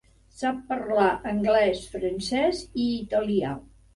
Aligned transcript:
Sap 0.37 0.61
parlar 0.71 1.09
anglès, 1.33 1.83
francès 1.97 2.65
i 2.87 2.89
italià. 2.97 3.55